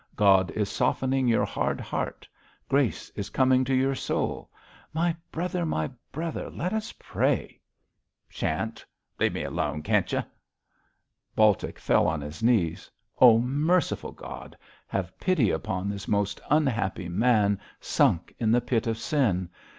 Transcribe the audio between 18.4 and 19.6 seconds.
the pit of sin.